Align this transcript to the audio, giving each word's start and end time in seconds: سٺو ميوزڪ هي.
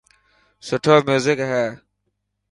سٺو 0.67 0.95
ميوزڪ 1.07 1.39
هي. 1.49 1.65